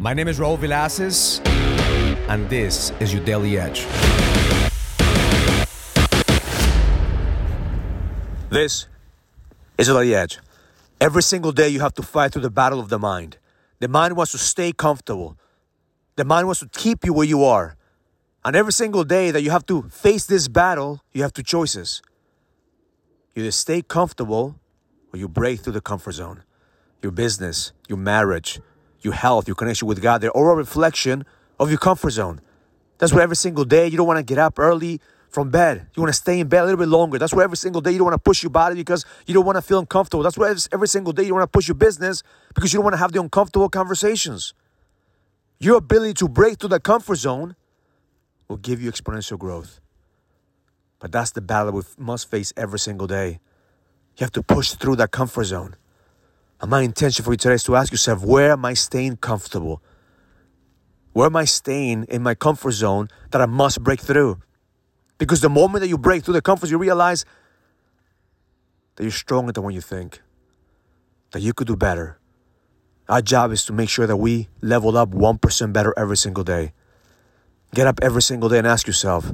[0.00, 1.44] My name is Raul Villacis,
[2.28, 3.84] and this is your Daily Edge.
[8.48, 8.86] This
[9.76, 10.38] is your Edge.
[11.00, 13.38] Every single day you have to fight through the battle of the mind.
[13.80, 15.36] The mind wants to stay comfortable.
[16.14, 17.74] The mind wants to keep you where you are.
[18.44, 22.02] And every single day that you have to face this battle, you have two choices.
[23.34, 24.60] You either stay comfortable
[25.12, 26.44] or you break through the comfort zone.
[27.02, 28.60] Your business, your marriage,
[29.08, 31.24] your health, your connection with God, they're all a reflection
[31.58, 32.40] of your comfort zone.
[32.98, 35.00] That's where every single day you don't want to get up early
[35.30, 35.86] from bed.
[35.94, 37.18] You want to stay in bed a little bit longer.
[37.18, 39.46] That's where every single day you don't want to push your body because you don't
[39.46, 40.22] want to feel uncomfortable.
[40.22, 42.22] That's where every single day you want to push your business
[42.54, 44.54] because you don't want to have the uncomfortable conversations.
[45.58, 47.56] Your ability to break through that comfort zone
[48.48, 49.80] will give you exponential growth.
[51.00, 53.40] But that's the battle we must face every single day.
[54.16, 55.76] You have to push through that comfort zone.
[56.60, 59.82] And my intention for you today is to ask yourself, where am I staying comfortable?
[61.12, 64.40] Where am I staying in my comfort zone that I must break through?
[65.18, 67.24] Because the moment that you break through the comfort, you realize
[68.96, 70.20] that you're stronger than what you think,
[71.32, 72.18] that you could do better.
[73.08, 76.72] Our job is to make sure that we level up 1% better every single day.
[77.74, 79.32] Get up every single day and ask yourself,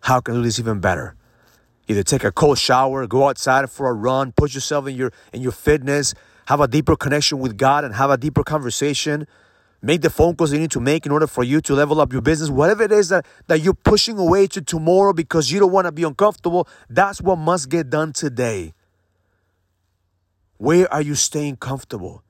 [0.00, 1.16] how can I do this even better?
[1.88, 5.42] Either take a cold shower, go outside for a run, push yourself in your in
[5.42, 6.14] your fitness,
[6.46, 9.26] have a deeper connection with God and have a deeper conversation.
[9.82, 12.12] Make the phone calls you need to make in order for you to level up
[12.12, 12.48] your business.
[12.48, 15.92] Whatever it is that, that you're pushing away to tomorrow because you don't want to
[15.92, 18.72] be uncomfortable, that's what must get done today.
[20.56, 22.22] Where are you staying comfortable?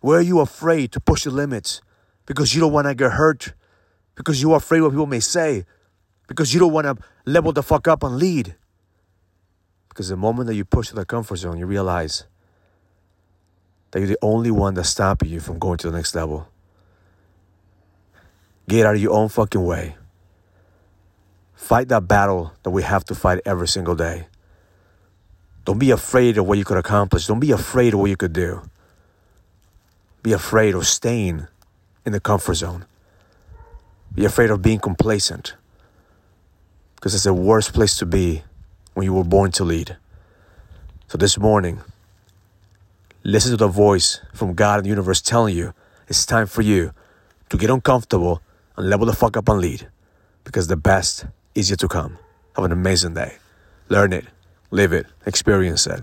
[0.00, 1.82] Where are you afraid to push the limits
[2.24, 3.52] because you don't want to get hurt?
[4.14, 5.64] Because you're afraid what people may say?
[6.26, 8.54] Because you don't want to level the fuck up and lead?
[9.88, 12.24] Because the moment that you push to the comfort zone, you realize
[13.90, 16.48] that you're the only one that's stopping you from going to the next level.
[18.68, 19.96] Get out of your own fucking way.
[21.54, 24.26] Fight that battle that we have to fight every single day.
[25.64, 27.26] Don't be afraid of what you could accomplish.
[27.26, 28.62] Don't be afraid of what you could do.
[30.22, 31.46] Be afraid of staying
[32.04, 32.86] in the comfort zone.
[34.14, 35.54] Be afraid of being complacent.
[36.94, 38.42] Because it's the worst place to be
[38.94, 39.96] when you were born to lead.
[41.08, 41.80] So this morning,
[43.24, 45.74] listen to the voice from God and the universe telling you
[46.08, 46.92] it's time for you
[47.50, 48.42] to get uncomfortable
[48.76, 49.88] and level the fuck up and lead.
[50.44, 52.18] Because the best is yet to come.
[52.56, 53.36] Have an amazing day.
[53.88, 54.24] Learn it,
[54.70, 56.02] live it, experience it.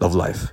[0.00, 0.52] Love life.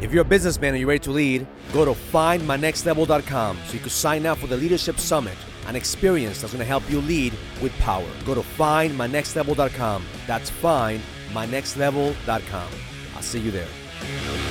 [0.00, 3.90] If you're a businessman and you're ready to lead, go to findmynextlevel.com so you can
[3.90, 7.76] sign up for the Leadership Summit, an experience that's going to help you lead with
[7.78, 8.08] power.
[8.24, 10.04] Go to findmynextlevel.com.
[10.26, 12.89] That's findmynextlevel.com.
[13.20, 14.49] I'll see you there.